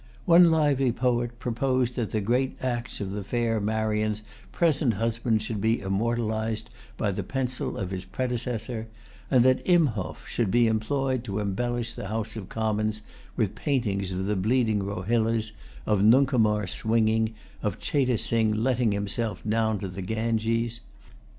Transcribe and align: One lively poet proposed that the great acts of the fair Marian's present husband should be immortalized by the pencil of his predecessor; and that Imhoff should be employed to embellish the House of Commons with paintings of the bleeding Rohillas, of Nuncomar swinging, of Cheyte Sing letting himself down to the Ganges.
One 0.25 0.49
lively 0.49 0.91
poet 0.91 1.37
proposed 1.37 1.93
that 1.95 2.09
the 2.09 2.21
great 2.21 2.57
acts 2.59 3.01
of 3.01 3.11
the 3.11 3.23
fair 3.23 3.59
Marian's 3.61 4.23
present 4.51 4.95
husband 4.95 5.43
should 5.43 5.61
be 5.61 5.79
immortalized 5.79 6.71
by 6.97 7.11
the 7.11 7.21
pencil 7.21 7.77
of 7.77 7.91
his 7.91 8.03
predecessor; 8.03 8.87
and 9.29 9.45
that 9.45 9.63
Imhoff 9.63 10.25
should 10.25 10.49
be 10.49 10.65
employed 10.65 11.23
to 11.25 11.37
embellish 11.37 11.93
the 11.93 12.07
House 12.07 12.35
of 12.35 12.49
Commons 12.49 13.03
with 13.37 13.53
paintings 13.53 14.11
of 14.11 14.25
the 14.25 14.35
bleeding 14.35 14.81
Rohillas, 14.81 15.51
of 15.85 16.01
Nuncomar 16.01 16.65
swinging, 16.65 17.35
of 17.61 17.77
Cheyte 17.77 18.19
Sing 18.19 18.51
letting 18.51 18.93
himself 18.93 19.43
down 19.47 19.77
to 19.77 19.87
the 19.87 20.01
Ganges. 20.01 20.79